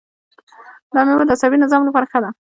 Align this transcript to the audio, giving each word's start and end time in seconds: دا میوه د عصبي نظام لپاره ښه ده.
دا 0.93 1.01
میوه 1.07 1.23
د 1.27 1.31
عصبي 1.35 1.57
نظام 1.63 1.81
لپاره 1.85 2.09
ښه 2.11 2.19
ده. 2.23 2.29